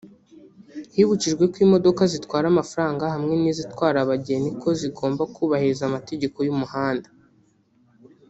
[0.95, 7.09] Hibukijwe ko imodoka zitwara amafaranga hamwe n’izitwara abageni ko zigomba kubahiriza amategeko y’umuhanda